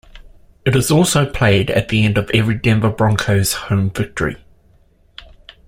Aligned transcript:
It 0.65 0.75
is 0.75 0.89
also 0.89 1.27
played 1.31 1.69
at 1.69 1.89
the 1.89 2.03
end 2.03 2.17
of 2.17 2.31
every 2.33 2.55
Denver 2.55 2.89
Broncos 2.89 3.53
home 3.53 3.91
victory. 3.91 4.37